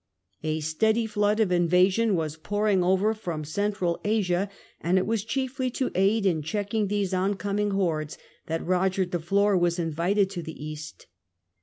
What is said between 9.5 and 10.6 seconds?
was invited to the